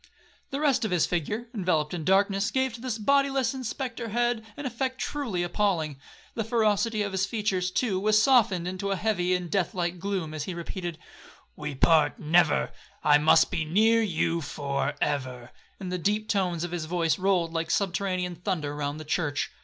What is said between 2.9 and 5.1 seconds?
bodyless and spectre head an effect